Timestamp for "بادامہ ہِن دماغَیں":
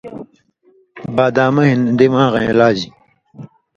1.15-2.49